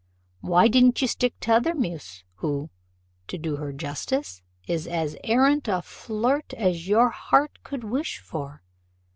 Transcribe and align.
"Why 0.39 0.67
didn't 0.67 0.99
you 1.03 1.07
stick 1.07 1.39
to 1.41 1.45
t'other 1.49 1.75
muse, 1.75 2.23
who, 2.37 2.71
to 3.27 3.37
do 3.37 3.57
her 3.57 3.71
justice, 3.71 4.41
is 4.65 4.87
as 4.87 5.15
arrant 5.23 5.67
a 5.67 5.83
flirt 5.83 6.55
as 6.55 6.87
your 6.87 7.09
heart 7.09 7.59
could 7.63 7.83
wish 7.83 8.17
for?" 8.17 8.63